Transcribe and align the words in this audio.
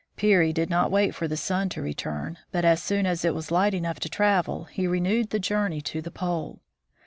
Peary 0.15 0.51
did 0.51 0.67
not 0.67 0.89
wait 0.89 1.13
for 1.13 1.27
the 1.27 1.37
sun 1.37 1.69
to 1.69 1.79
return, 1.79 2.39
but 2.51 2.65
as 2.65 2.81
soon 2.81 3.05
as 3.05 3.23
it 3.23 3.35
was 3.35 3.51
light 3.51 3.75
enough 3.75 3.99
to 3.99 4.09
travel 4.09 4.63
he 4.63 4.87
renewed 4.87 5.29
the 5.29 5.37
journey 5.37 5.79
to 5.79 6.01
the 6.01 6.09
Pole. 6.09 6.59